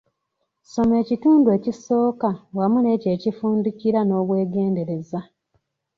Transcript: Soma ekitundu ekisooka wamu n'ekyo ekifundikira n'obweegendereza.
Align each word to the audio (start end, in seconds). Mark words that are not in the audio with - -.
Soma 0.71 0.95
ekitundu 1.03 1.47
ekisooka 1.57 2.29
wamu 2.57 2.79
n'ekyo 2.81 3.09
ekifundikira 3.15 3.99
n'obweegendereza. 4.03 5.19